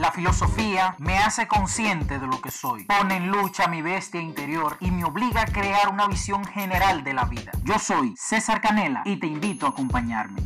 [0.00, 4.78] La filosofía me hace consciente de lo que soy, pone en lucha mi bestia interior
[4.80, 7.52] y me obliga a crear una visión general de la vida.
[7.64, 10.40] Yo soy César Canela y te invito a acompañarme.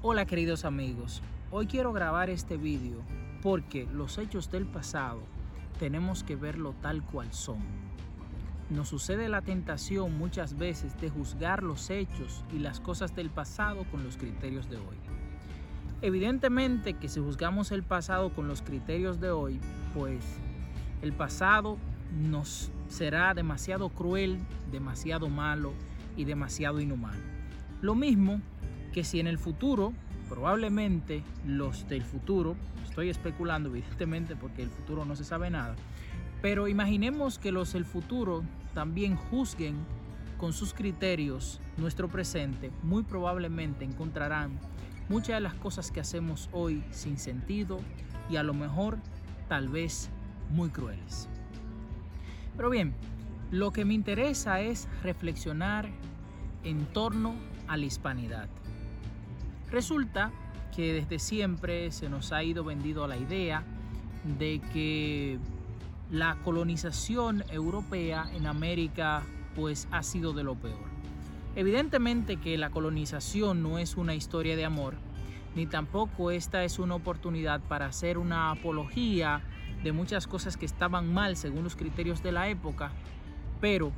[0.00, 3.02] Hola queridos amigos, hoy quiero grabar este vídeo
[3.42, 5.20] porque los hechos del pasado
[5.78, 7.58] tenemos que verlo tal cual son.
[8.70, 13.84] Nos sucede la tentación muchas veces de juzgar los hechos y las cosas del pasado
[13.90, 14.96] con los criterios de hoy.
[16.06, 19.58] Evidentemente que si juzgamos el pasado con los criterios de hoy,
[19.92, 20.24] pues
[21.02, 21.78] el pasado
[22.16, 24.38] nos será demasiado cruel,
[24.70, 25.72] demasiado malo
[26.16, 27.18] y demasiado inhumano.
[27.82, 28.40] Lo mismo
[28.92, 29.92] que si en el futuro,
[30.28, 35.74] probablemente los del futuro, estoy especulando evidentemente porque el futuro no se sabe nada,
[36.40, 38.44] pero imaginemos que los del futuro
[38.74, 39.74] también juzguen
[40.38, 44.52] con sus criterios nuestro presente, muy probablemente encontrarán
[45.08, 47.78] muchas de las cosas que hacemos hoy sin sentido
[48.28, 48.98] y a lo mejor
[49.48, 50.10] tal vez
[50.50, 51.28] muy crueles.
[52.56, 52.94] Pero bien,
[53.50, 55.88] lo que me interesa es reflexionar
[56.64, 57.34] en torno
[57.68, 58.48] a la hispanidad.
[59.70, 60.32] Resulta
[60.74, 63.64] que desde siempre se nos ha ido vendido la idea
[64.38, 65.38] de que
[66.10, 69.22] la colonización europea en América
[69.54, 70.95] pues ha sido de lo peor.
[71.56, 74.94] Evidentemente que la colonización no es una historia de amor,
[75.54, 79.40] ni tampoco esta es una oportunidad para hacer una apología
[79.82, 82.92] de muchas cosas que estaban mal según los criterios de la época,
[83.58, 83.90] pero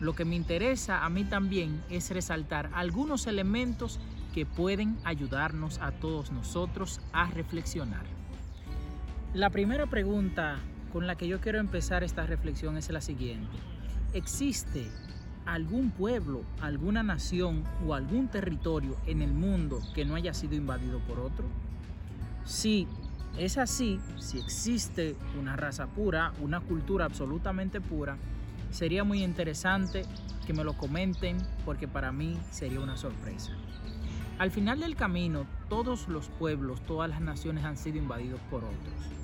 [0.00, 4.00] lo que me interesa a mí también es resaltar algunos elementos
[4.34, 8.04] que pueden ayudarnos a todos nosotros a reflexionar.
[9.32, 10.56] La primera pregunta
[10.92, 13.56] con la que yo quiero empezar esta reflexión es la siguiente.
[14.12, 14.90] ¿Existe
[15.46, 20.98] algún pueblo, alguna nación o algún territorio en el mundo que no haya sido invadido
[21.00, 21.46] por otro?
[22.44, 22.86] Si
[23.38, 28.16] es así, si existe una raza pura, una cultura absolutamente pura,
[28.70, 30.02] sería muy interesante
[30.46, 33.52] que me lo comenten porque para mí sería una sorpresa.
[34.38, 39.16] Al final del camino, todos los pueblos, todas las naciones han sido invadidos por otros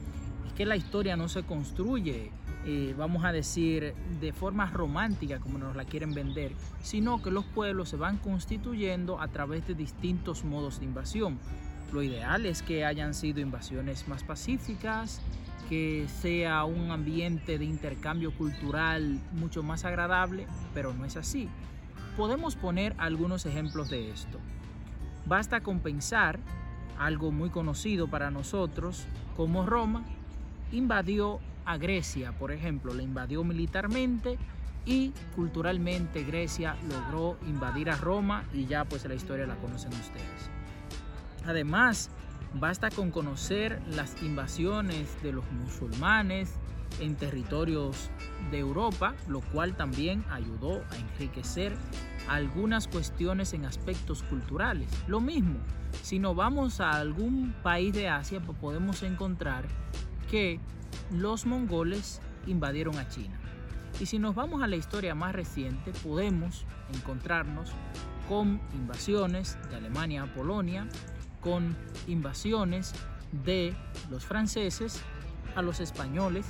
[0.57, 2.31] que la historia no se construye,
[2.67, 6.53] eh, vamos a decir, de forma romántica como nos la quieren vender,
[6.83, 11.39] sino que los pueblos se van constituyendo a través de distintos modos de invasión.
[11.93, 15.21] Lo ideal es que hayan sido invasiones más pacíficas,
[15.69, 21.49] que sea un ambiente de intercambio cultural mucho más agradable, pero no es así.
[22.17, 24.39] Podemos poner algunos ejemplos de esto.
[25.27, 26.39] Basta con pensar
[26.99, 30.05] algo muy conocido para nosotros como Roma,
[30.72, 34.38] invadió a Grecia, por ejemplo, la invadió militarmente
[34.84, 40.50] y culturalmente Grecia logró invadir a Roma y ya pues la historia la conocen ustedes.
[41.47, 42.10] Además,
[42.55, 46.55] basta con conocer las invasiones de los musulmanes
[47.00, 48.10] en territorios
[48.50, 51.75] de Europa, lo cual también ayudó a enriquecer
[52.28, 54.89] algunas cuestiones en aspectos culturales.
[55.06, 55.59] Lo mismo,
[56.03, 59.65] si nos vamos a algún país de Asia, pues podemos encontrar
[60.32, 60.59] que
[61.10, 63.38] los mongoles invadieron a China.
[64.00, 67.70] Y si nos vamos a la historia más reciente, podemos encontrarnos
[68.31, 70.88] con invasiones de Alemania a Polonia,
[71.42, 71.76] con
[72.06, 72.94] invasiones
[73.44, 73.76] de
[74.10, 75.03] los franceses
[75.54, 76.47] a los españoles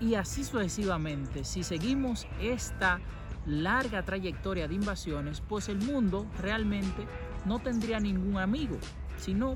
[0.00, 1.42] y así sucesivamente.
[1.42, 3.00] Si seguimos esta
[3.46, 7.04] larga trayectoria de invasiones, pues el mundo realmente
[7.46, 8.78] no tendría ningún amigo,
[9.16, 9.54] sino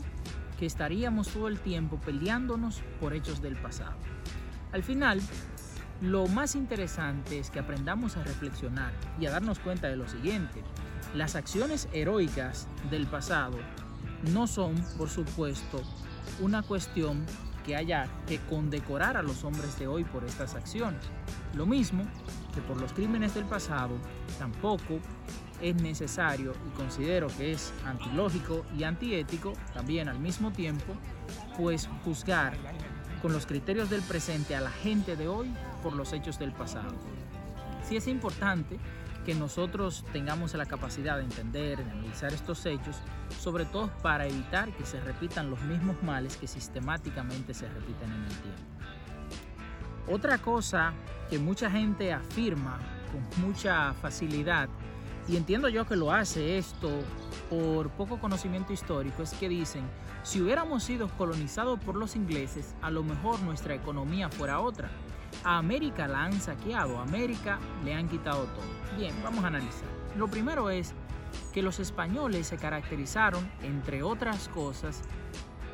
[0.63, 3.97] que estaríamos todo el tiempo peleándonos por hechos del pasado.
[4.71, 5.21] Al final,
[6.01, 10.63] lo más interesante es que aprendamos a reflexionar y a darnos cuenta de lo siguiente.
[11.17, 13.59] Las acciones heroicas del pasado
[14.33, 15.83] no son, por supuesto,
[16.41, 17.27] una cuestión
[17.67, 21.03] que haya que condecorar a los hombres de hoy por estas acciones.
[21.57, 22.05] Lo mismo
[22.55, 23.97] que por los crímenes del pasado,
[24.39, 25.01] tampoco
[25.63, 30.95] es necesario y considero que es antilógico y antiético también al mismo tiempo,
[31.57, 32.55] pues juzgar
[33.23, 35.51] con los criterios del presente a la gente de hoy
[35.83, 36.93] por los hechos del pasado.
[37.89, 38.79] Sí es importante
[39.25, 42.97] que nosotros tengamos la capacidad de entender, de analizar estos hechos,
[43.39, 48.23] sobre todo para evitar que se repitan los mismos males que sistemáticamente se repiten en
[48.25, 48.63] el tiempo.
[50.09, 50.93] Otra cosa
[51.31, 52.81] que mucha gente afirma
[53.13, 54.69] con mucha facilidad
[55.29, 56.91] y entiendo yo que lo hace esto
[57.49, 59.85] por poco conocimiento histórico, es que dicen,
[60.23, 64.91] si hubiéramos sido colonizados por los ingleses, a lo mejor nuestra economía fuera otra.
[65.45, 68.97] A América la han saqueado, a América le han quitado todo.
[68.97, 69.89] Bien, vamos a analizar.
[70.17, 70.95] Lo primero es
[71.53, 75.03] que los españoles se caracterizaron, entre otras cosas,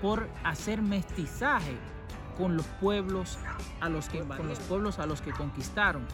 [0.01, 1.77] por hacer mestizaje
[2.37, 3.39] con los pueblos
[3.81, 6.07] a los que, con los pueblos a los que conquistaron.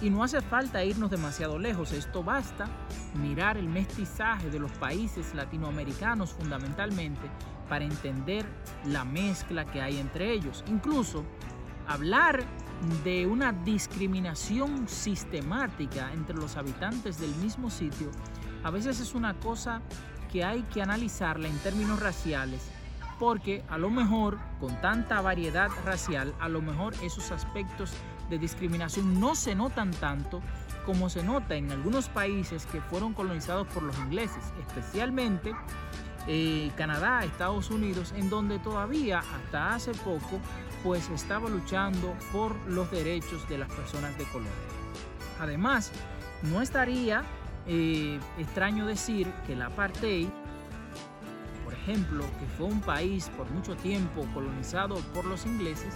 [0.00, 2.66] Y no hace falta irnos demasiado lejos, esto basta
[3.14, 7.28] mirar el mestizaje de los países latinoamericanos fundamentalmente
[7.68, 8.46] para entender
[8.84, 10.64] la mezcla que hay entre ellos.
[10.68, 11.24] Incluso
[11.86, 12.44] hablar
[13.02, 18.10] de una discriminación sistemática entre los habitantes del mismo sitio
[18.62, 19.82] a veces es una cosa
[20.30, 22.70] que hay que analizarla en términos raciales
[23.18, 27.92] porque a lo mejor con tanta variedad racial, a lo mejor esos aspectos
[28.28, 30.40] de discriminación no se notan tanto
[30.84, 35.52] como se nota en algunos países que fueron colonizados por los ingleses, especialmente
[36.26, 40.40] eh, Canadá, Estados Unidos, en donde todavía hasta hace poco
[40.82, 44.52] pues estaba luchando por los derechos de las personas de color.
[45.40, 45.92] Además,
[46.42, 47.24] no estaría
[47.66, 50.28] eh, extraño decir que la apartheid,
[51.64, 55.94] por ejemplo, que fue un país por mucho tiempo colonizado por los ingleses,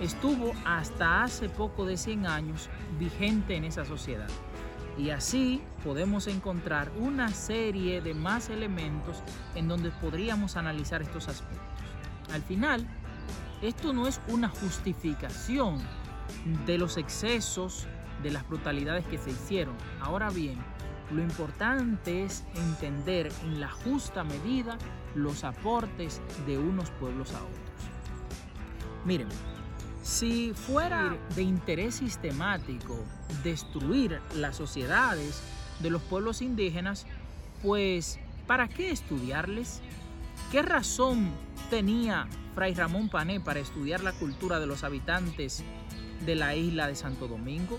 [0.00, 2.68] estuvo hasta hace poco de 100 años
[2.98, 4.28] vigente en esa sociedad.
[4.98, 9.22] Y así podemos encontrar una serie de más elementos
[9.54, 11.60] en donde podríamos analizar estos aspectos.
[12.32, 12.86] Al final,
[13.62, 15.78] esto no es una justificación
[16.66, 17.86] de los excesos,
[18.22, 19.74] de las brutalidades que se hicieron.
[20.00, 20.58] Ahora bien,
[21.10, 24.78] lo importante es entender en la justa medida
[25.14, 27.58] los aportes de unos pueblos a otros.
[29.04, 29.28] Miren,
[30.02, 33.04] si fuera de interés sistemático
[33.44, 35.42] destruir las sociedades
[35.80, 37.06] de los pueblos indígenas,
[37.62, 39.80] pues ¿para qué estudiarles?
[40.50, 41.30] ¿Qué razón
[41.68, 45.62] tenía Fray Ramón Pané para estudiar la cultura de los habitantes
[46.24, 47.78] de la isla de Santo Domingo?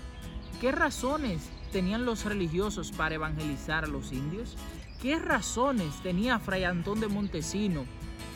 [0.60, 4.56] ¿Qué razones tenían los religiosos para evangelizar a los indios?
[5.00, 7.84] ¿Qué razones tenía Fray Antón de Montesino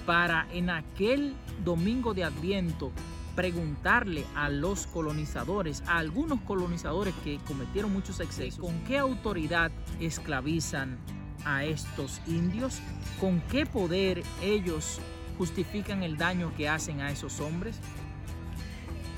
[0.04, 1.34] para en aquel
[1.64, 2.90] domingo de Adviento
[3.36, 10.98] preguntarle a los colonizadores, a algunos colonizadores que cometieron muchos excesos, con qué autoridad esclavizan
[11.44, 12.80] a estos indios,
[13.20, 15.00] con qué poder ellos
[15.38, 17.78] justifican el daño que hacen a esos hombres.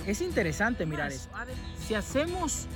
[0.04, 1.30] Es interesante mirar eso.
[1.78, 2.66] Si hacemos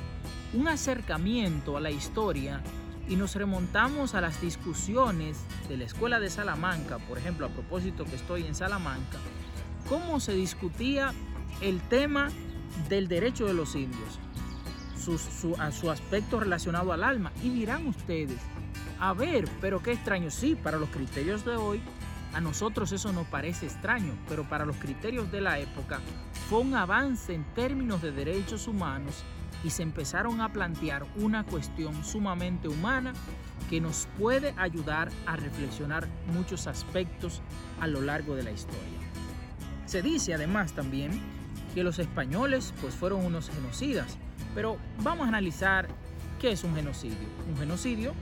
[0.55, 2.63] un acercamiento a la historia
[3.09, 8.05] y nos remontamos a las discusiones de la escuela de Salamanca, por ejemplo, a propósito
[8.05, 9.19] que estoy en Salamanca,
[9.89, 11.13] cómo se discutía
[11.61, 12.29] el tema
[12.89, 14.19] del derecho de los indios,
[14.99, 17.33] su, su aspecto relacionado al alma.
[17.43, 18.39] Y dirán ustedes,
[18.99, 21.81] a ver, pero qué extraño, sí, para los criterios de hoy,
[22.35, 26.01] a nosotros eso nos parece extraño, pero para los criterios de la época
[26.49, 29.23] fue un avance en términos de derechos humanos
[29.65, 33.13] y se empezaron a plantear una cuestión sumamente humana
[33.69, 37.43] que nos puede ayudar a reflexionar muchos aspectos
[37.81, 38.99] a lo largo de la historia.
[39.85, 41.21] Se dice además también
[41.75, 44.17] que los españoles pues fueron unos genocidas.
[44.55, 45.89] Pero vamos a analizar
[46.41, 47.17] qué es un genocidio.
[47.49, 48.13] Un genocidio,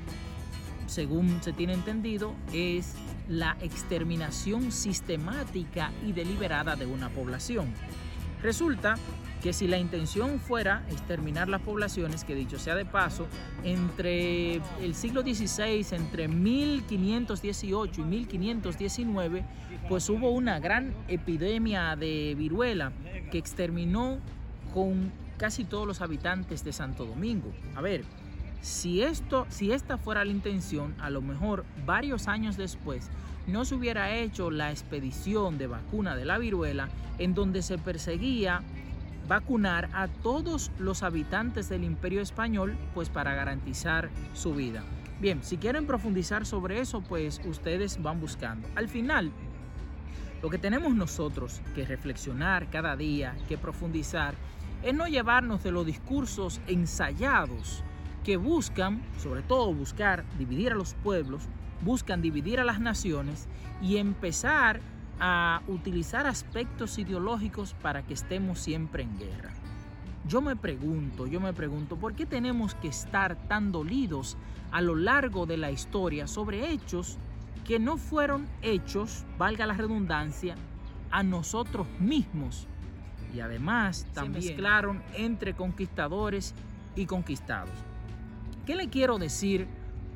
[0.87, 2.94] según se tiene entendido, es
[3.29, 7.73] la exterminación sistemática y deliberada de una población.
[8.43, 8.97] Resulta
[9.43, 13.27] que si la intención fuera exterminar las poblaciones, que dicho sea de paso,
[13.65, 19.45] entre el siglo XVI, entre 1518 y 1519,
[19.88, 22.93] pues hubo una gran epidemia de viruela
[23.31, 24.19] que exterminó
[24.75, 27.50] con casi todos los habitantes de Santo Domingo.
[27.75, 28.05] A ver,
[28.61, 33.11] si esto, si esta fuera la intención, a lo mejor varios años después
[33.47, 36.88] no se hubiera hecho la expedición de vacuna de la viruela
[37.19, 38.62] en donde se perseguía
[39.31, 44.83] vacunar a todos los habitantes del imperio español pues para garantizar su vida.
[45.21, 48.67] Bien, si quieren profundizar sobre eso pues ustedes van buscando.
[48.75, 49.31] Al final,
[50.43, 54.35] lo que tenemos nosotros que reflexionar cada día, que profundizar,
[54.83, 57.85] es no llevarnos de los discursos ensayados
[58.25, 61.45] que buscan, sobre todo buscar dividir a los pueblos,
[61.83, 63.47] buscan dividir a las naciones
[63.81, 64.81] y empezar
[65.21, 69.53] a utilizar aspectos ideológicos para que estemos siempre en guerra.
[70.27, 74.37] Yo me pregunto, yo me pregunto, ¿por qué tenemos que estar tan dolidos
[74.73, 77.19] a lo largo de la historia sobre hechos
[77.67, 80.55] que no fueron hechos, valga la redundancia,
[81.11, 82.67] a nosotros mismos?
[83.35, 86.55] Y además también se mezclaron entre conquistadores
[86.97, 87.71] y conquistados.
[88.67, 89.67] ¿Qué le quiero decir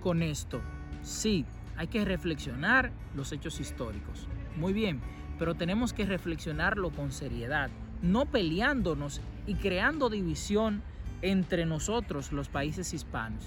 [0.02, 0.60] con esto?
[1.02, 1.44] Sí,
[1.76, 5.00] hay que reflexionar los hechos históricos muy bien,
[5.38, 7.70] pero tenemos que reflexionarlo con seriedad,
[8.02, 10.82] no peleándonos y creando división
[11.22, 13.44] entre nosotros, los países hispanos.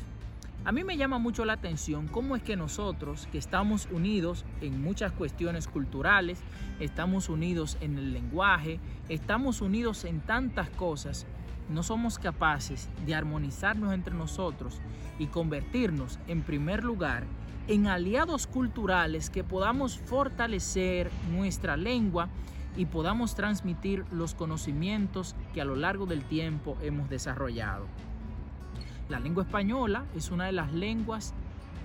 [0.66, 4.82] A mí me llama mucho la atención cómo es que nosotros, que estamos unidos en
[4.82, 6.40] muchas cuestiones culturales,
[6.80, 11.26] estamos unidos en el lenguaje, estamos unidos en tantas cosas,
[11.70, 14.82] no somos capaces de armonizarnos entre nosotros
[15.20, 17.24] y convertirnos en primer lugar
[17.68, 22.30] en aliados culturales que podamos fortalecer nuestra lengua
[22.78, 27.86] y podamos transmitir los conocimientos que a lo largo del tiempo hemos desarrollado.
[29.10, 31.34] La lengua española es una de las lenguas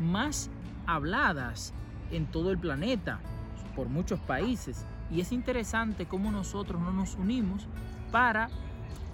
[0.01, 0.51] más
[0.87, 1.73] habladas
[2.11, 3.21] en todo el planeta
[3.75, 7.67] por muchos países y es interesante cómo nosotros no nos unimos
[8.11, 8.49] para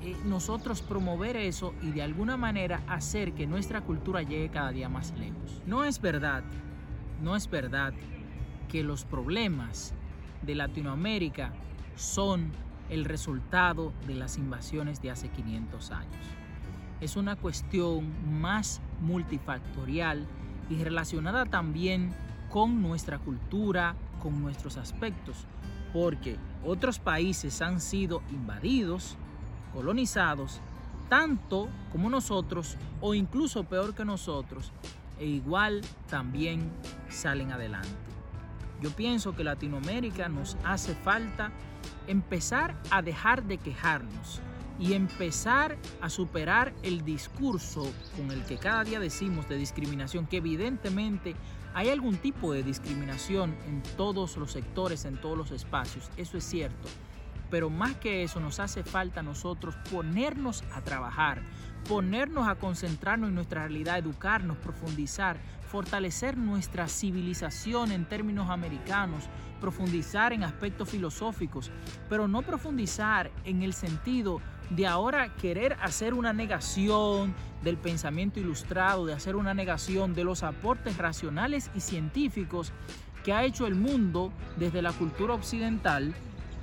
[0.02, 4.88] eh, nosotros promover eso y de alguna manera hacer que nuestra cultura llegue cada día
[4.88, 5.62] más lejos.
[5.66, 6.42] No es verdad,
[7.22, 7.92] no es verdad
[8.68, 9.94] que los problemas
[10.42, 11.52] de Latinoamérica
[11.96, 12.52] son
[12.90, 16.38] el resultado de las invasiones de hace 500 años
[17.00, 20.26] es una cuestión más multifactorial
[20.68, 22.12] y relacionada también
[22.50, 25.46] con nuestra cultura, con nuestros aspectos,
[25.92, 29.16] porque otros países han sido invadidos,
[29.72, 30.60] colonizados,
[31.08, 34.72] tanto como nosotros o incluso peor que nosotros,
[35.18, 36.70] e igual también
[37.08, 37.88] salen adelante.
[38.80, 41.50] Yo pienso que Latinoamérica nos hace falta
[42.06, 44.40] empezar a dejar de quejarnos,
[44.78, 50.36] y empezar a superar el discurso con el que cada día decimos de discriminación, que
[50.36, 51.34] evidentemente
[51.74, 56.44] hay algún tipo de discriminación en todos los sectores, en todos los espacios, eso es
[56.44, 56.88] cierto.
[57.50, 61.42] Pero más que eso nos hace falta a nosotros ponernos a trabajar,
[61.88, 65.38] ponernos a concentrarnos en nuestra realidad, educarnos, profundizar,
[65.68, 69.24] fortalecer nuestra civilización en términos americanos,
[69.60, 71.70] profundizar en aspectos filosóficos,
[72.08, 74.40] pero no profundizar en el sentido
[74.70, 80.42] de ahora querer hacer una negación del pensamiento ilustrado, de hacer una negación de los
[80.42, 82.72] aportes racionales y científicos
[83.24, 86.14] que ha hecho el mundo desde la cultura occidental,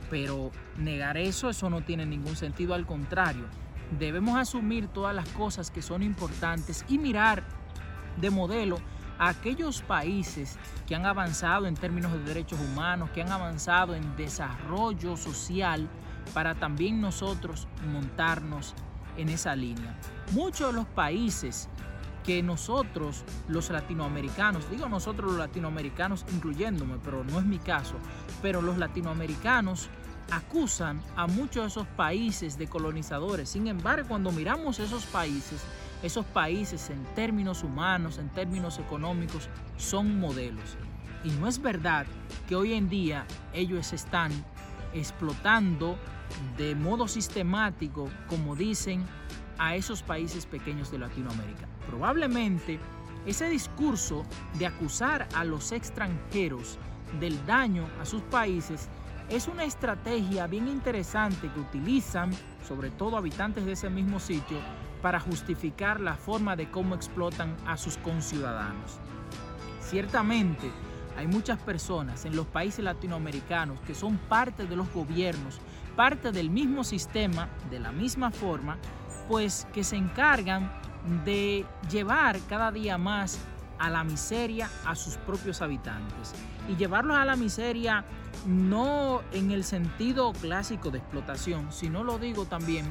[0.10, 3.46] pero negar eso, eso no tiene ningún sentido, al contrario,
[4.00, 7.44] debemos asumir todas las cosas que son importantes y mirar
[8.18, 8.78] de modelo
[9.18, 10.58] a aquellos países
[10.88, 15.88] que han avanzado en términos de derechos humanos, que han avanzado en desarrollo social,
[16.34, 18.74] para también nosotros montarnos
[19.18, 19.96] en esa línea.
[20.32, 21.70] Muchos de los países
[22.25, 27.96] que nosotros los latinoamericanos, digo nosotros los latinoamericanos incluyéndome, pero no es mi caso,
[28.41, 29.89] pero los latinoamericanos
[30.32, 33.50] acusan a muchos de esos países de colonizadores.
[33.50, 35.62] Sin embargo, cuando miramos esos países,
[36.01, 40.77] esos países en términos humanos, en términos económicos, son modelos.
[41.24, 42.05] Y no es verdad
[42.48, 44.32] que hoy en día ellos están
[44.94, 45.98] explotando
[46.58, 49.05] de modo sistemático, como dicen,
[49.58, 51.67] a esos países pequeños de Latinoamérica.
[51.88, 52.80] Probablemente
[53.25, 54.24] ese discurso
[54.58, 56.77] de acusar a los extranjeros
[57.20, 58.88] del daño a sus países
[59.30, 62.32] es una estrategia bien interesante que utilizan,
[62.68, 64.58] sobre todo habitantes de ese mismo sitio,
[65.01, 69.00] para justificar la forma de cómo explotan a sus conciudadanos.
[69.82, 70.72] Ciertamente,
[71.18, 75.60] hay muchas personas en los países latinoamericanos que son parte de los gobiernos,
[75.96, 78.77] parte del mismo sistema, de la misma forma,
[79.27, 80.72] pues que se encargan
[81.24, 83.40] de llevar cada día más
[83.78, 86.34] a la miseria a sus propios habitantes.
[86.70, 88.06] Y llevarlos a la miseria
[88.46, 92.86] no en el sentido clásico de explotación, sino lo digo también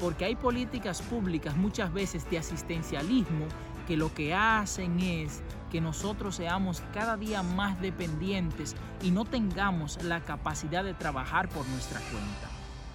[0.00, 3.46] porque hay políticas públicas muchas veces de asistencialismo
[3.86, 10.02] que lo que hacen es que nosotros seamos cada día más dependientes y no tengamos
[10.02, 12.48] la capacidad de trabajar por nuestra cuenta.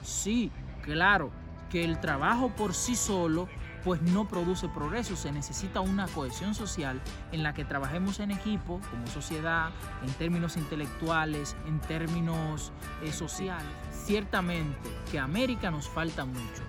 [0.04, 0.52] Sí,
[0.82, 1.32] claro,
[1.70, 3.48] que el trabajo por sí solo
[3.86, 7.00] pues no produce progreso, se necesita una cohesión social
[7.32, 9.70] en la que trabajemos en equipo, como sociedad,
[10.04, 12.74] en términos intelectuales, en términos
[13.04, 13.68] eh, sociales.
[13.92, 16.64] Ciertamente que América nos falta mucho,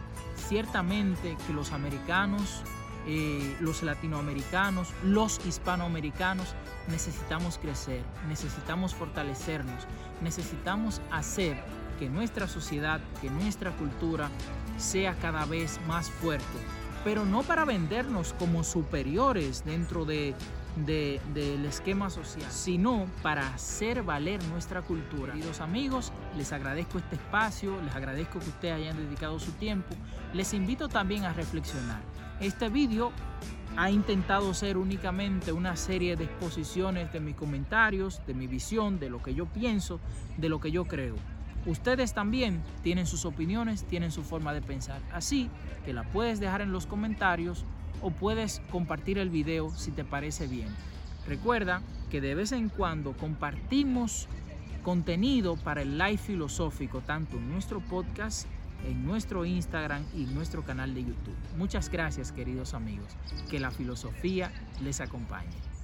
[0.49, 2.63] ciertamente que los americanos
[3.09, 6.57] eh, los latinoamericanos, los hispanoamericanos,
[6.89, 9.87] necesitamos crecer, necesitamos fortalecernos,
[10.23, 11.57] necesitamos hacer
[12.01, 14.29] que nuestra sociedad, que nuestra cultura
[14.77, 16.59] sea cada vez más fuerte,
[17.07, 20.35] pero no para vendernos como superiores dentro de,
[20.75, 25.33] del esquema social, sino para hacer valer nuestra cultura.
[25.35, 29.95] Queridos amigos, les agradezco este espacio, les agradezco que ustedes hayan dedicado su tiempo,
[30.35, 32.01] les invito también a reflexionar.
[32.41, 33.13] Este vídeo
[33.77, 39.11] ha intentado ser únicamente una serie de exposiciones de mis comentarios, de mi visión, de
[39.11, 40.01] lo que yo pienso,
[40.39, 41.15] de lo que yo creo.
[41.67, 45.03] Ustedes también tienen sus opiniones, tienen su forma de pensar.
[45.13, 45.51] Así
[45.85, 47.65] que la puedes dejar en los comentarios
[48.03, 50.69] o puedes compartir el video si te parece bien.
[51.27, 54.29] Recuerda que de vez en cuando compartimos
[54.85, 58.47] contenido para el live filosófico tanto en nuestro podcast,
[58.87, 61.35] en nuestro Instagram y en nuestro canal de YouTube.
[61.57, 63.17] Muchas gracias queridos amigos.
[63.51, 65.76] Que la filosofía les acompañe.